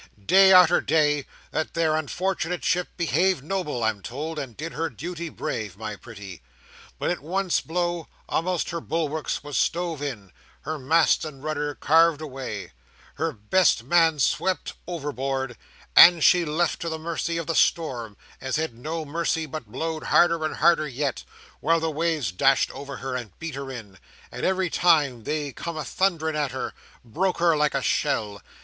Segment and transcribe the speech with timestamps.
[0.25, 5.29] Day arter day that there unfort'nate ship behaved noble, I'm told, and did her duty
[5.29, 6.41] brave, my pretty,
[6.97, 12.19] but at one blow a'most her bulwarks was stove in, her masts and rudder carved
[12.19, 12.71] away,
[13.17, 15.55] her best man swept overboard,
[15.95, 20.05] and she left to the mercy of the storm as had no mercy but blowed
[20.05, 21.23] harder and harder yet,
[21.59, 23.99] while the waves dashed over her, and beat her in,
[24.31, 26.73] and every time they come a thundering at her,
[27.05, 28.41] broke her like a shell.